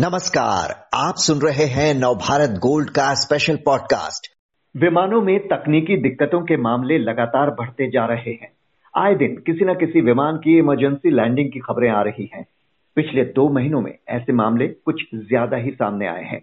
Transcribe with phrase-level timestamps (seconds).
[0.00, 4.28] नमस्कार, आप सुन रहे हैं नवभारत गोल्ड का स्पेशल पॉडकास्ट
[4.76, 8.52] विमानों में तकनीकी दिक्कतों के मामले लगातार बढ़ते जा रहे हैं।
[8.94, 12.46] आए दिन किसी न किसी विमान की इमरजेंसी लैंडिंग की खबरें आ रही हैं।
[12.96, 16.40] पिछले दो महीनों में ऐसे मामले कुछ ज़्यादा ही सामने आए हैं।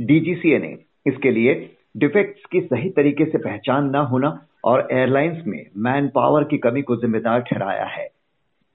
[0.00, 5.66] डीजीसीए ने इसके लिए डिफेक्ट्स की सही तरीके से पहचान न होना और एयरलाइंस में
[5.76, 8.15] मैन पावर की कमी को जिम्मेदार ठहराया है।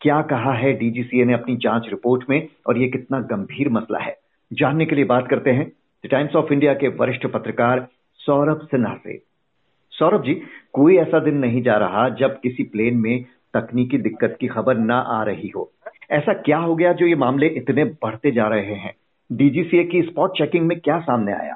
[0.02, 4.18] क्या कहा है डीजीसीए ने अपनी जाँच रिपोर्ट में और ये कितना गंभीर मसला है?
[4.54, 5.72] जानने के लिए बात करते हैं
[6.06, 9.24] द टाइम्स ऑफ़ इंडिया के वरिष्ठ पत्रकार सौरभ सिन्हा से।
[9.92, 10.34] सौरभ जी,
[10.74, 14.98] कोई ऐसा दिन नहीं जा रहा जब किसी प्लेन में तकनीकी दिक्कत की खबर ना
[14.98, 15.72] आ रही हो।
[16.12, 18.96] ऐसा क्या हो गया जो ये मामले इतने बढ़ते जा रहे हैं?
[19.32, 21.56] डीजीसीए की स्पॉट चेकिंग में क्या सामने आया?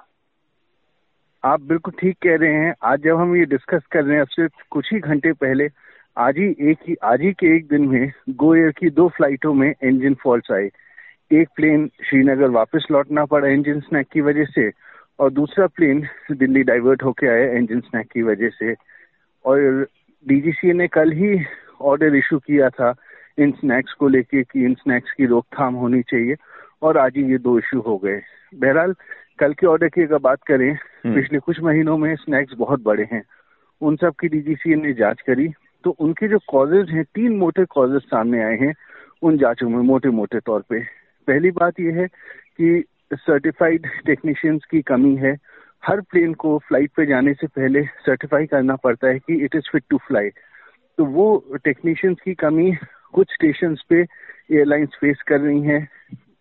[1.43, 4.27] आप बिल्कुल ठीक कह रहे हैं। आज जब हम ये डिस्कस कर रहे हैं, अब
[4.27, 5.69] से कुछ ही घंटे पहले
[6.17, 9.53] आज ही एक ही आज ही के एक दिन में गो एयर की दो फ्लाइटों
[9.53, 10.69] में इंजन फॉल्ट आए।
[11.31, 14.71] एक प्लेन श्रीनगर वापस लौटना पड़ा इंजन स्नैक की वजह से
[15.19, 18.75] और दूसरा प्लेन दिल्ली डाइवर्ट होके आया इंजन स्नैक की वजह से।
[19.45, 19.87] और
[20.27, 21.45] डीजीसी ने कल ही
[21.81, 22.95] ऑर्डर इशू किया था
[23.37, 26.35] इन स्नैक्स को लेके कि इन स्नैक्स की रोकथाम होनी चाहिए
[26.81, 28.21] और आज ही ये दो इशू हो गए।
[28.55, 28.95] बहरहाल
[29.39, 33.07] कल के ऑर्डर की अगर बात करें हम्म। पिछले कुछ महीनों में स्नैक्स बहुत बड़े
[33.11, 33.23] हैं।
[33.81, 35.49] उन सब की डीजीसी ने जाँच करी।
[35.85, 38.73] तो उनके जो कॉजेज हैं, तीन मोटे कॉजेज सामने आए हैं
[39.21, 40.79] उन जांचों में, मोटे मोटे तौर पे।
[41.27, 42.83] पहली बात यह है कि
[43.13, 45.35] सर्टिफाइड टेक्नीशियंस की कमी है।
[45.83, 49.69] हर प्लेन को फ़्लाइट पे जाने से पहले सर्टिफाई करना पड़ता है कि it is
[49.71, 50.29] fit to fly
[50.97, 51.27] तो वो
[51.63, 52.71] टेक्नीशियंस की कमी
[53.13, 55.87] कुछ स्टेशन पे एयरलाइंस फेस कर रही हैं।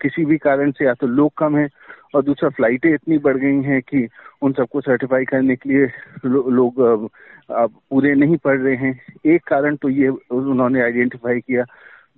[0.04, 1.68] किसी भी कारण से या तो लोग कम है
[2.14, 4.06] और दूसरा फ्लाइटें इतनी बढ़ गई हैं कि
[4.42, 5.86] उन सबको सर्टिफाई करने के लिए
[6.26, 7.10] लो, लोग
[7.50, 11.64] पूरे नहीं पड़ रहे हैं। एक कारण तो ये उन्होंने आइडेंटिफाई किया।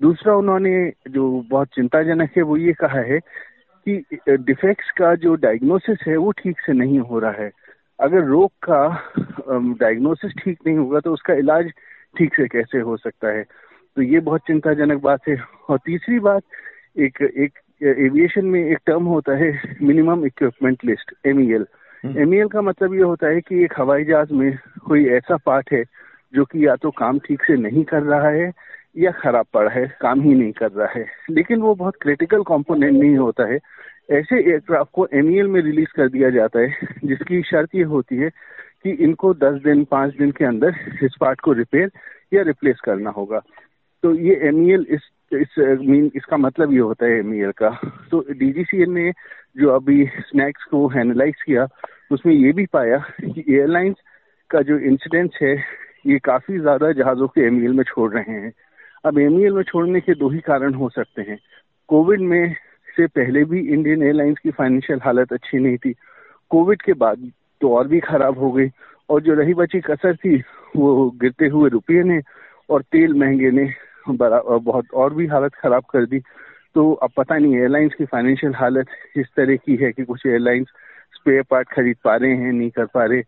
[0.01, 0.73] दूसरा उन्होंने
[1.09, 3.19] जो बहुत चिंताजनक है वो ये कहा है
[3.87, 7.51] कि डिफेक्ट्स का जो डायग्नोसिस है वो ठीक से नहीं हो रहा है।
[7.99, 8.81] अगर रोग का
[9.81, 11.71] डायग्नोसिस ठीक नहीं होगा तो उसका इलाज
[12.15, 13.45] ठीक से कैसे हो सकता है?
[13.97, 15.37] तो ये बहुत चिंताजनक बात है।
[15.69, 16.43] और तीसरी बात
[16.99, 21.67] एक एक एविएशन में एक टर्म होता है minimum equipment list MEL
[22.05, 25.85] MEL का मतलब ये होता है कि एक हवाई जहाज़ में कोई ऐसा पार्ट है
[26.35, 28.53] जो कि या तो काम ठीक से नहीं कर रहा है
[28.99, 32.93] या खराब पड़ा है काम ही नहीं कर रहा है। लेकिन वो बहुत क्रिटिकल कंपोनेंट
[32.93, 33.59] नहीं होता है।
[34.11, 38.31] ऐसे एयरक्राफ्ट को एमईएल में रिलीज़ कर दिया जाता है जिसकी शर्त ये होती है
[38.85, 41.91] कि इनको 10 दिन 5 दिन के अंदर इस पार्ट को रिपेयर
[42.35, 43.41] या रिप्लेस करना होगा।
[44.03, 45.01] तो ये एमईएल इस
[45.33, 47.71] इस मीन इसका मतलब ये होता है एमईएल का।
[48.11, 49.11] तो डीजीसीएल ने
[49.59, 51.67] जो अभी स्नैक्स को एनालाइज किया,
[52.11, 53.97] उसमें ये भी पाया कि एयरलाइंस
[54.51, 55.55] का जो इंसिडेंस है,
[56.07, 58.53] ये काफ़ी ज़्यादा जहाजों के एमईएल में छोड़ रहे हैं।
[59.05, 61.39] अब एमईएल में छोड़ने के दो ही कारण हो सकते हैं।
[61.89, 62.55] कोविड में
[62.97, 65.95] से पहले भी इंडियन एयरलाइंस की फाइनेंशियल हालत अच्छी नहीं थी।
[66.51, 68.69] कोविड के बाद तो और भी खराब हो गई
[69.09, 70.37] और जो रही बची कसर थी,
[70.77, 72.21] वो गिरते हुए रुपये ने
[72.71, 73.69] और तेल महँगे ने
[74.63, 76.19] बहुत और भी हालत खराब कर दी।
[76.75, 78.87] तो अब पता नहीं एयरलाइंस की फाइनेंशियल हालत
[79.17, 80.67] इस तरह की है कि कुछ एयरलाइंस
[81.15, 83.23] स्पेयर पार्ट खरीद पा रहे हैं नहीं कर पा रहे।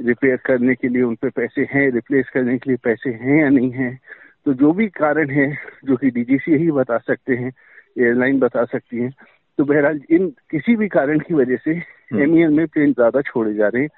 [0.00, 3.48] रिपेयर करने के लिए उन पे पैसे हैं रिप्लेस करने के लिए पैसे हैं या
[3.48, 3.98] नहीं हैं?
[4.46, 5.46] तो जो भी कारण है
[5.84, 7.52] जो कि डीजीसी ही बता सकते हैं
[7.98, 9.10] एयरलाइन बता सकती है
[9.58, 13.54] तो बहरहाल इन किसी भी कारण की वजह से एमईएल हम्म। में प्लेन ज़्यादा छोड़े
[13.54, 13.88] जा रहे हैं।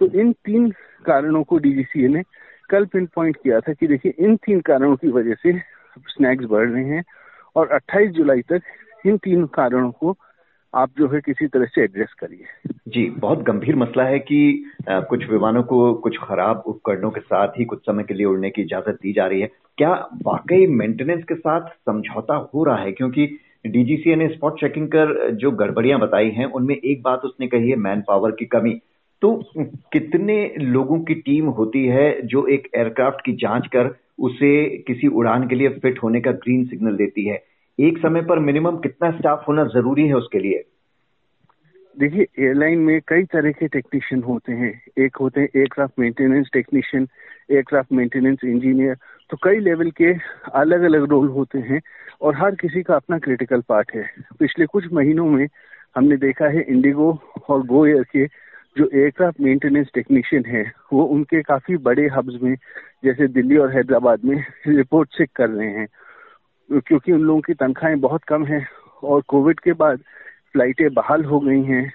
[0.00, 0.70] तो इन तीन
[1.04, 2.22] कारणों को डीजीसीए ने
[2.70, 5.58] कल पिन पॉइंट किया था कि देखिए इन तीन कारणों की वजह से
[6.08, 7.04] स्नैक्स बढ़ रहे हैं
[7.56, 8.62] और 28 जुलाई तक
[9.06, 10.16] इन तीन कारणों को
[10.74, 15.00] आप जो है किसी तरह से एड्रेस करिए। जी बहुत गंभीर मसला है कि आ,
[15.00, 18.62] कुछ विमानों को कुछ खराब उपकरणों के साथ ही कुछ समय के लिए उड़ने की
[18.62, 19.92] इजाज़त दी जा रही है। क्या
[20.22, 22.92] वाकई मेंटेनेंस के साथ समझौता हो रहा है?
[22.92, 27.70] क्योंकि डीजीसीए ने स्पॉट चेकिंग कर जो गड़बड़ियाँ बताई हैं उनमें एक बात उसने कही
[27.70, 28.80] है मैन पावर की कमी।
[29.22, 29.44] तो
[29.92, 35.48] कितने लोगों की टीम होती है जो एक एयरक्राफ्ट की जाँच कर उसे किसी उड़ान
[35.48, 37.42] के लिए फिट होने का ग्रीन सिग्नल देती है?
[37.80, 40.64] एक समय पर मिनिमम कितना स्टाफ होना ज़रूरी है उसके लिए?
[41.98, 47.08] देखिए, एयरलाइन में कई तरह के टेक्नीशियन होते हैं। एक होते हैं aircraft maintenance technician,
[47.50, 48.96] aircraft maintenance engineer.
[49.30, 50.12] तो कई लेवल के
[50.54, 51.80] अलग अलग रोल होते हैं
[52.22, 55.48] और हर किसी का अपना क्रिटिकल पार्ट है। पिछले कुछ महीनों में
[55.96, 58.26] हमने देखा है इंडिगो और गो एयर के
[58.76, 60.62] जो एयरक्राफ्ट मेंटेनेंस टेक्नीशियन है,
[60.92, 62.54] वो उनके काफ़ी बड़े हब्स में,
[63.04, 64.36] जैसे दिल्ली और हैदराबाद में
[64.66, 65.86] रिपोर्ट चेक कर रहे हैं।
[66.70, 68.64] क्योंकि उन लोगों की तनख्वाहें बहुत कम है
[69.02, 70.00] और कोविड के बाद
[70.52, 71.86] फ्लाइटें बहाल हो गई हैं।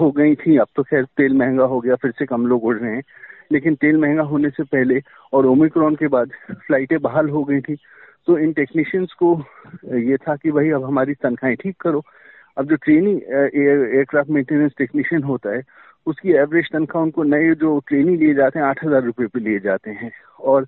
[0.00, 2.76] हो गई थी, अब तो खैर तेल महँगा हो गया, फिर से कम लोग उड़
[2.76, 3.02] रहे हैं।
[3.52, 5.00] लेकिन तेल महँगा होने से पहले
[5.32, 6.30] और ओमिक्रॉन के बाद
[6.66, 7.76] फ्लाइटें बहाल हो गई थी
[8.26, 9.34] तो इन टेक्नीशियंस को
[9.98, 12.02] ये था कि भाई अब हमारी तनख्वाहें ठीक करो।
[12.56, 15.62] अब जो ट्रेनिंग एयरक्राफ्ट मेंटेनेंस टेक्नीशियन होता है
[16.08, 19.58] उसकी एवरेज तनख्वाह उनको नए जो ट्रेनिंग लिए जाते हैं आठ हज़ार रुपये पे लिए
[19.60, 20.10] जाते हैं।
[20.40, 20.66] और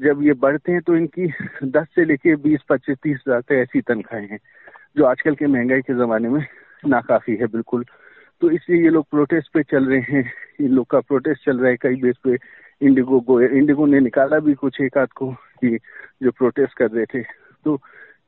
[0.00, 1.26] जब ये बढ़ते हैं तो इनकी
[1.66, 4.38] दस से लेके बीस पच्चीस तीस हज़ार तक ऐसी तनख्वाहें हैं
[4.96, 6.40] जो आजकल के महँगाई के ज़माने में
[6.84, 7.84] नाकाफ़ी है बिल्कुल।
[8.42, 11.70] तो इसलिए ये लोग प्रोटेस्ट पे चल रहे हैं इन लोग का प्रोटेस्ट चल रहा
[11.70, 12.36] है कई बेस पे।
[12.80, 15.78] इंडिगो को इंडिगो ने निकाला भी कुछ एक आध को कि
[16.22, 17.22] जो प्रोटेस्ट कर रहे थे।
[17.66, 17.78] तो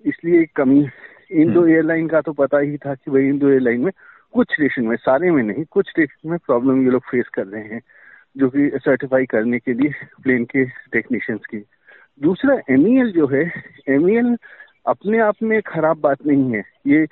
[0.05, 0.87] इसलिए कमी
[1.33, 3.93] इंडो एयरलाइन हम्म। का तो पता ही था कि भाई इंडो एयरलाइन में
[4.35, 7.63] कुछ स्टेशन में सारे में नहीं कुछ स्टेशन में प्रॉब्लम ये लोग फेस कर रहे
[7.65, 7.81] हैं
[8.37, 11.59] जो कि सर्टिफाई करने के लिए प्लेन के टेक्नीशियंस की।
[12.21, 13.45] दूसरा एम जो है
[13.89, 14.37] एम
[14.87, 17.07] अपने आप में खराब बात नहीं है। ये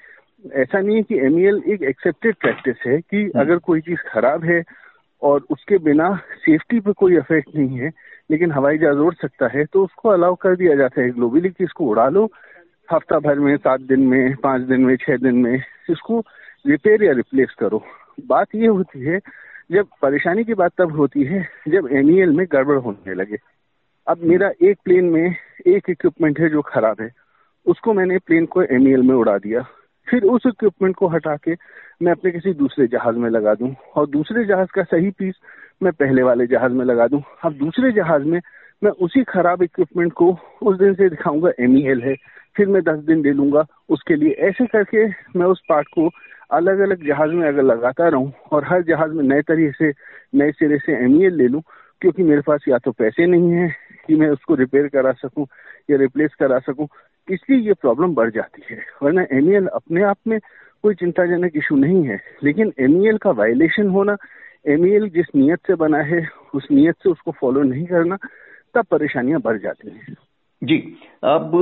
[0.44, 1.38] ऐसा नहीं है कि एम
[1.72, 4.62] एक एक्सेप्टेड प्रैक्टिस है कि हम्म। अगर कोई चीज़ खराब है
[5.22, 6.14] और उसके बिना
[6.44, 7.90] सेफ्टी पे कोई इफ़ेक्ट नहीं है
[8.30, 11.64] लेकिन हवाई जहाज़ उड़ सकता है तो उसको अलाउ कर दिया जाता है ग्लोबली कि
[11.64, 12.28] इसको उड़ा लो।
[12.88, 15.54] हफ़्ता भर में सात दिन में पाँच दिन में छह दिन में
[15.90, 16.20] इसको
[16.66, 17.84] रिपेयर या रिप्लेस करो।
[18.26, 19.20] बात ये होती है
[19.72, 23.36] जब परेशानी की बात तब होती है जब एमईएल में गड़बड़ होने लगे।
[24.08, 25.36] अब मेरा एक प्लेन में
[25.66, 27.10] एक इक्विपमेंट है जो खराब है।
[27.66, 29.66] उसको मैंने प्लेन को एमईएल में उड़ा दिया।
[30.10, 31.56] फिर उस इक्विपमेंट को हटा के
[32.02, 35.34] मैं अपने किसी दूसरे जहाज़ में लगा दूँ। और दूसरे जहाज़ का सही पीस
[35.82, 38.40] मैं पहले वाले जहाज़ में लगा दूँ। अब दूसरे जहाज़ में
[38.84, 42.14] मैं उसी खराब इक्विपमेंट को उस दिन से दिखाऊँगा एमईएल है।
[42.56, 46.10] फिर मैं दस दिन दे लूँगा। उसके लिए ऐसे करके मैं उस पार्ट को
[46.52, 49.93] अलग अलग जहाज़ में अगर लगाता रहूँ और हर जहाज़ में नए तरीके से,
[50.38, 51.62] नए सिरे से एमईएल ले लूँ,
[52.00, 53.69] क्योंकि मेरे पास या तो पैसे नहीं है
[54.06, 55.46] कि मैं उसको रिपेयर करा सकूँ
[55.90, 56.88] या रिप्लेस करा सकूँ,
[57.28, 60.38] इसलिए ये प्रॉब्लम बढ़ जाती है। वरना एमईएल अपने आप में
[60.82, 64.16] कोई चिंताजनक इशू नहीं है। लेकिन एमईएल का वायलेशन होना
[64.69, 68.16] एमईएल जिस नीयत से बना है, उस नीयत से उसको फॉलो नहीं करना,
[68.75, 70.16] तब परेशानियाँ बढ़ जाती हैं।
[70.62, 70.76] जी,
[71.24, 71.52] अब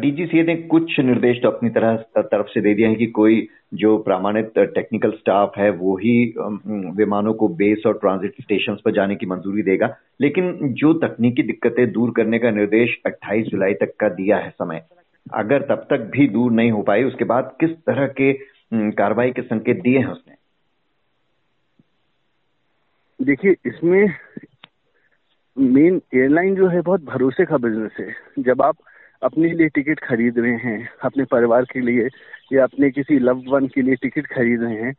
[0.00, 3.96] डीजीसीए ने कुछ निर्देश तो अपनी तरह, तरफ़ से दे दिए हैं कि कोई जो
[3.98, 6.34] प्रमाणित टेक्निकल स्टाफ है, वो ही
[6.96, 11.92] विमानों को बेस और ट्रांजिट स्टेशन पर जाने की मंजूरी देगा। लेकिन जो तकनीकी दिक्कतें
[11.92, 14.82] दूर करने का निर्देश 28 जुलाई तक का दिया है समय,
[15.34, 18.32] अगर तब तक भी दूर नहीं हो पाई, उसके बाद किस तरह के
[18.74, 20.34] कार्रवाई के संकेत दिए हैं उसने?
[23.20, 24.06] देखिए, इसमें
[25.56, 28.76] मेन एयरलाइन जो है बहुत भरोसे का बिज़नेस है। जब आप
[29.22, 32.08] अपने लिए टिकट खरीद रहे हैं, अपने परिवार के लिए
[32.52, 34.94] या अपने किसी लव वन के लिए टिकट खरीद रहे हैं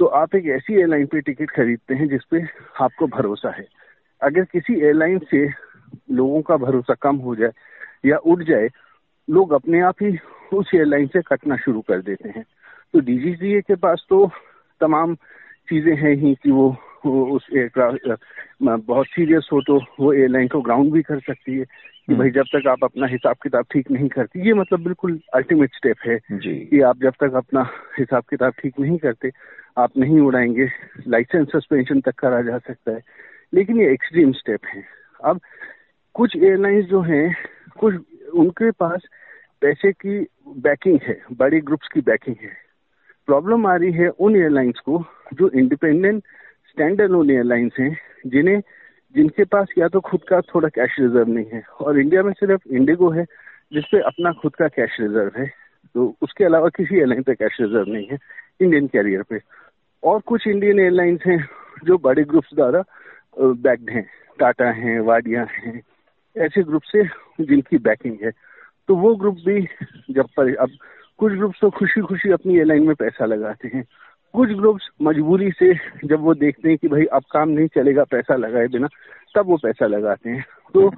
[0.00, 2.42] तो आप एक ऐसी एयरलाइन पे टिकट खरीदते हैं जिसपे
[2.80, 3.66] आपको भरोसा है।
[4.22, 5.46] अगर किसी एयरलाइन से
[6.10, 7.50] लोगों का भरोसा कम हो जाए
[8.06, 8.68] या उठ जाए,
[9.28, 10.18] लोग अपने आप ही
[10.52, 12.44] उस एयरलाइन से कटना शुरू कर देते हैं।
[12.94, 14.26] तो डीजीसीए के पास तो
[14.80, 15.14] तमाम
[15.68, 16.70] चीज़ें हैं ही कि वो
[17.06, 18.18] उस एयरक्राफ्ट
[18.62, 21.64] बहुत सीरियस हो तो वो एयरलाइन को ग्राउंड भी कर सकती है
[22.08, 25.74] कि भाई जब तक आप अपना हिसाब किताब ठीक नहीं करती ये मतलब बिल्कुल अल्टीमेट
[25.74, 29.30] स्टेप है कि आप जब तक अपना हिसाब किताब ठीक नहीं करते
[29.78, 30.68] आप नहीं उड़ाएँगे
[31.08, 33.00] लाइसेंस सस्पेंशन तक करा जा सकता है।
[33.54, 34.84] लेकिन ये एक्सट्रीम स्टेप है।
[35.24, 35.40] अब
[36.14, 37.36] कुछ एयरलाइंस जो हैं
[37.78, 37.94] कुछ
[38.34, 39.00] उनके पास
[39.60, 42.68] पैसे की बैकिंग है बड़ी ग्रुप्स की बैकिंग है।
[43.26, 45.04] प्रॉब्लम आ रही है उन एयरलाइंस को
[45.34, 46.22] जो इंडिपेंडेंट
[46.78, 47.96] स्टैंड लोन एयरलाइंस हैं,
[48.26, 48.60] जिन्हें,
[49.14, 52.68] जिनके पास या तो खुद का थोड़ा कैश रिज़र्व नहीं है, और इंडिया में सिर्फ़
[52.70, 53.24] इंडिगो है,
[53.72, 55.46] जिसपे अपना खुद का कैश रिज़र्व है।
[55.94, 58.18] तो उसके अलावा किसी एयरलाइन पे कैश रिज़र्व नहीं है
[58.60, 59.40] इंडियन कैरियर पे।
[60.02, 61.38] और कुछ इंडियन एयरलाइंस हैं,
[61.84, 62.84] जो बड़े ग्रुप्स द्वारा
[63.38, 64.06] बैक्ड हैं।
[64.38, 65.80] टाटा हैं वाडिया हैं,
[66.36, 67.04] ऐसे ग्रुप से
[67.40, 68.30] जिनकी बैकिंग है।
[68.88, 69.60] तो वो ग्रुप भी,
[70.10, 70.70] जब पर, अब
[71.18, 73.84] कुछ ग्रुप्स तो खुशी खुशी अपनी एयरलाइन में पैसा लगाते हैं।
[74.38, 75.72] कुछ ग्रुप्स मजबूरी से
[76.04, 78.88] जब वो देखते हैं कि भाई अब काम नहीं चलेगा, पैसा लगाए बिना,
[79.34, 80.90] तब वो पैसा लगाते हैं। तो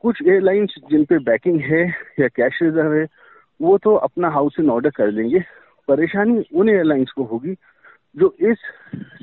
[0.00, 1.82] कुछ एयरलाइंस जिन पे बैकिंग है
[2.20, 3.06] या कैश रिज़र्व है,
[3.60, 5.40] वो तो अपना हाउस इन ऑर्डर कर देंगे।
[5.88, 7.54] परेशानी उन एयरलाइंस को होगी
[8.16, 8.58] जो इस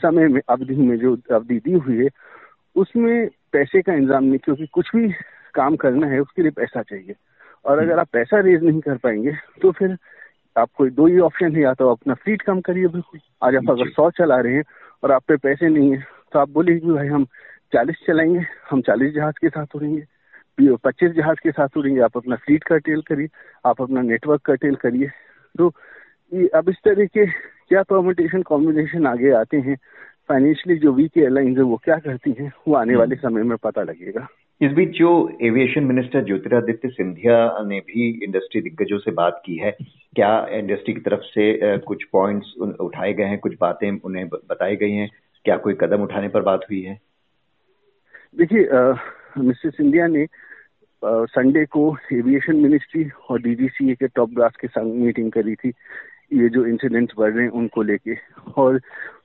[0.01, 2.09] समय में, अवधि में जो अवधि दी हुई है,
[2.75, 5.09] उसमें पैसे का इंतज़ाम नहीं, क्योंकि कुछ भी
[5.53, 7.15] काम करना है, उसके लिए पैसा चाहिए।
[7.65, 9.97] और अगर आप पैसा रेज नहीं कर पाएँगे तो फिर
[10.57, 13.89] आपको दो ही ऑप्शन है या तो अपना फ्लीट कम करिए बिल्कुल। आज आप अगर
[13.89, 14.63] सौ चला रहे हैं
[15.03, 17.25] और आप पे पैसे नहीं है तो आप बोलिए कि भाई हम
[17.73, 18.39] चालीस चलाएँगे
[18.71, 20.03] हम चालीस जहाज़ के साथ उड़ेंगे
[20.75, 23.27] पच्चीस जहाज़ के साथ उड़ेंगे आप अपना फ्लीट का टेल करिए
[23.65, 25.07] आप अपना नेटवर्क का टेल करिए।
[25.57, 25.73] तो
[26.33, 27.25] ये अब इस तरह के
[27.69, 29.77] क्या परमिटेशन कॉम्बिनेशन आगे आते हैं?
[30.29, 32.53] फाइनेंशियली जो वीक एयरलाइंस है वो क्या करती हैं?
[32.67, 34.27] वो आने हम्म। वाले समय में पता लगेगा।
[34.61, 35.09] इस बीच जो
[35.41, 37.35] एविएशन मिनिस्टर ज्योतिरादित्य सिंधिया
[37.65, 39.71] ने भी इंडस्ट्री दिग्गजों से बात की है,
[40.15, 44.91] क्या इंडस्ट्री की तरफ़ से कुछ पॉइंट्स उठाए गए हैं, कुछ बातें उन्हें बताई गई
[44.91, 45.09] हैं,
[45.45, 46.99] क्या कोई कदम उठाने पर बात हुई है?
[48.37, 48.67] देखिए
[49.43, 50.25] मिस्टर सिंधिया ने
[51.03, 55.73] संडे को एविएशन मिनिस्ट्री और डीजीसीए के टॉप ब्रास के संग मीटिंग करी थी।
[56.33, 58.15] ये जो इंसिडेंट्स बढ़ रहे हैं, उनको लेके।
[58.57, 58.79] और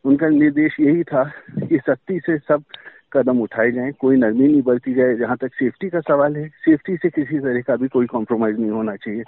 [0.05, 1.25] उनका निर्देश यही था
[1.61, 2.65] कि सख्ती से सब
[3.13, 6.97] कदम उठाए जाएँ, कोई नरमी नहीं बरती जाए, जहाँ तक सेफ्टी का सवाल है। सेफ्टी
[6.97, 9.23] से किसी तरह का भी कोई कॉम्प्रोमाइज नहीं होना चाहिए।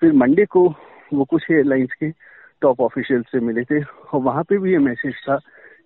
[0.00, 0.74] फिर मंडे को
[1.14, 2.10] वो कुछ एयरलाइंस के
[2.62, 5.36] टॉप ऑफिशियल से मिले थे, और वहाँ पे भी ये मैसेज था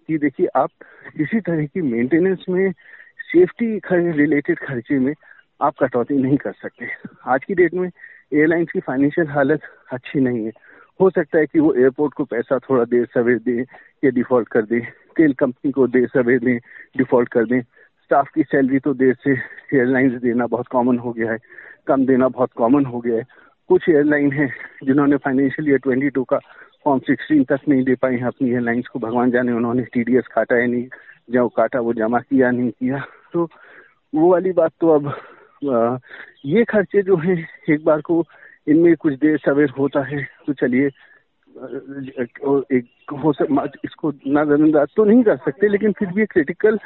[0.08, 0.70] कि देखिए, आप
[1.16, 2.72] किसी तरह की मेंटेनेंस में
[3.32, 5.14] सेफ्टी रिलेटेड खर्चे में
[5.60, 6.86] आप कटौती नहीं कर सकते।
[7.26, 7.90] आज की डेट में
[8.32, 9.60] एयरलाइंस की फाइनेंशियल हालत
[9.92, 10.52] अच्छी नहीं है।
[11.00, 13.64] हो सकता है कि वो एयरपोर्ट को पैसा थोड़ा देर, सवेर दें
[14.04, 14.80] या डिफ़ॉल्ट कर दें।
[15.16, 16.58] तेल कंपनी को देर सवेर दें
[16.98, 19.32] डिफ़ॉल्ट कर दें। स्टाफ की सैलरी तो देर से
[19.76, 21.38] एयरलाइंस देना बहुत कॉमन हो गया है
[21.86, 23.26] कम देना बहुत कॉमन हो गया है।
[23.70, 24.46] कुछ एयरलाइन है
[24.84, 26.38] जिन्होंने फाइनेंशियल ईयर ट्वेंटी टू का
[26.84, 30.16] फॉर्म सिक्सटीन तक नहीं दे पाई हैं अपनी एयरलाइंस को भगवान जाने उन्होंने टी डी
[30.16, 30.86] एस काटा या नहीं
[31.30, 33.02] जो काटा वो जमा किया नहीं किया।
[33.32, 33.48] तो
[34.12, 35.96] वो वाली बात तो अब आ,
[36.44, 37.36] ये खर्चे जो हैं
[37.70, 38.24] एक बार को
[38.66, 40.88] इनमें कुछ देर सवेर होता है। तो चलिए
[41.52, 46.78] एक हो सक इसको नजरअंदाज तो नहीं कर सकते, लेकिन फिर भी क्रिटिकल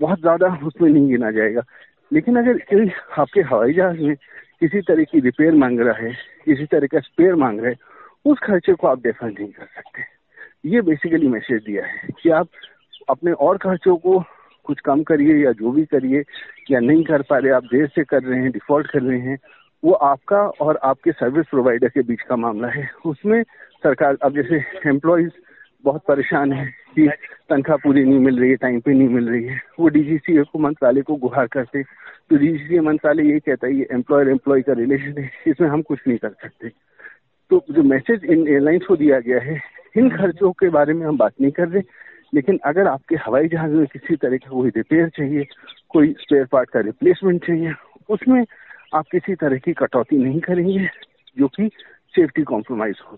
[0.00, 1.62] बहुत ज़्यादा उसमें नहीं गिना जाएगा।
[2.10, 4.14] लेकिन अगर आपके हवाई जहाज़ में
[4.60, 6.12] किसी तरह की रिपेयर मांग रहा है,
[6.44, 7.76] किसी तरह का स्पेयर मांग रहा है,
[8.24, 10.02] उस खर्चे को आप डेफर नहीं कर सकते।
[10.68, 12.48] ये बेसिकली मैसेज दिया है कि आप
[13.08, 14.22] अपने और खर्चों को
[14.66, 16.22] कुछ कम करिए या जो भी करिए,
[16.70, 19.38] या नहीं कर पा रहे, आप देर से कर रहे हैं डिफ़ॉल्ट कर रहे हैं,
[19.82, 23.42] वो आपका और आपके सर्विस प्रोवाइडर के बीच का मामला है। उसमें
[23.84, 24.56] सरकार, अब जैसे
[24.88, 25.30] एम्प्लॉयज़
[25.84, 27.06] बहुत परेशान है कि
[27.50, 30.58] तनख्वाह पूरी नहीं मिल रही है टाइम पे नहीं मिल रही है। वो डीजीसीए को,
[30.58, 35.20] मंत्रालय को गुहार करते तो डीजीसीए मंत्रालय ये कहता है, ये एम्प्लॉयर एम्प्लॉय का रिलेशन
[35.20, 36.68] है, इसमें हम कुछ नहीं कर सकते।
[37.50, 39.60] तो जो मैसेज इन एयरलाइंस को दिया गया है,
[39.96, 41.82] इन खर्चों के बारे में हम बात नहीं कर रहे।
[42.34, 45.46] लेकिन अगर आपके हवाई जहाज़ में किसी तरह का कोई रिपेयर चाहिए,
[45.88, 47.72] कोई स्पेयर पार्ट का रिप्लेसमेंट चाहिए,
[48.10, 48.44] उसमें
[48.94, 50.88] आप किसी तरह की कटौती नहीं करेंगे,
[51.36, 51.70] जो कि
[52.14, 53.16] सेफ्टी कॉम्प्रोमाइज हो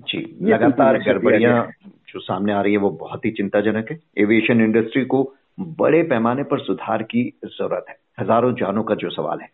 [0.00, 1.66] जी लगातार गड़बड़ियाँ
[2.08, 5.22] जो सामने आ रही है वो बहुत ही चिंताजनक है। एविएशन इंडस्ट्री को
[5.60, 9.48] बड़े पैमाने पर सुधार की ज़रूरत है। हज़ारों जानों का जो सवाल है।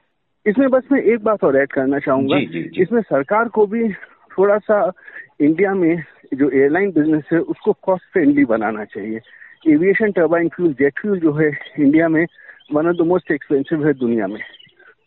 [0.46, 2.82] इसमें बस मैं एक बात और ऐड करना चाहूँगा। जी, जी, जी.
[2.82, 3.92] इसमें सरकार को भी
[4.38, 4.92] थोड़ा सा
[5.40, 6.02] इंडिया में
[6.34, 9.20] जो एयरलाइन बिज़नेस है उसको कॉस्ट फ्रेंडली बनाना चाहिए।
[9.66, 12.26] Aviation turbine fuel jet fuel जो है इंडिया में
[12.72, 14.40] one of the most expensive है दुनिया में।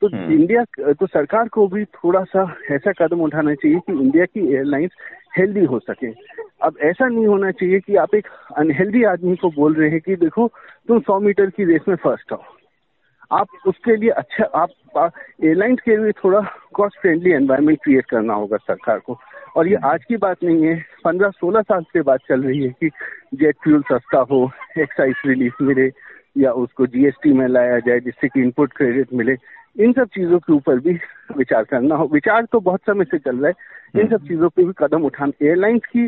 [0.10, 4.26] तो हम्म। इंडिया तो सरकार को भी थोड़ा सा ऐसा कदम उठाना चाहिए कि इंडिया
[4.26, 4.92] की एयरलाइंस
[5.38, 6.08] हेल्दी हो सके।
[6.62, 10.16] अब ऐसा नहीं होना चाहिए कि आप एक अनहेल्दी आदमी को बोल रहे हैं कि
[10.16, 10.48] देखो
[10.88, 12.44] तुम सौ मीटर की रेस में फ़र्स्ट आओ
[13.32, 15.12] आप उसके लिए अच्छा आप
[15.44, 16.42] एयरलाइंस के लिए थोड़ा
[16.74, 19.18] कॉस्ट फ्रेंडली एनवायरनमेंट क्रिएट करना होगा सरकार को।
[19.56, 22.70] और ये आज की बात नहीं है पंद्रह सोलह साल से बात चल रही है
[22.70, 22.90] कि
[23.34, 25.88] जेट फ्यूल सस्ता हो एक्साइज रिलीफ मिले
[26.36, 29.36] या उसको जीएसटी में लाया जाए जिससे कि इनपुट क्रेडिट मिले
[29.80, 30.94] इन सब चीज़ों के ऊपर भी
[31.38, 34.50] विचार करना हो। विचार तो बहुत समय से चल रहा है। इन सब हम्म। चीज़ों
[34.50, 36.06] पे भी कदम उठाना। एयरलाइंस की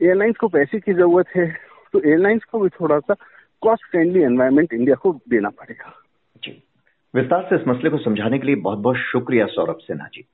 [0.00, 1.46] एयरलाइंस को पैसे की ज़रूरत है
[1.92, 3.14] तो एयरलाइंस को भी थोड़ा सा
[3.62, 5.92] कॉस्ट फ्रेंडली एनवायरमेंट इंडिया को देना पड़ेगा।
[6.42, 6.62] जी।
[7.14, 10.24] विस्तार से इस मसले को समझाने के लिए बहुत बहुत शुक्रिया सौरभ सिन्हा जी।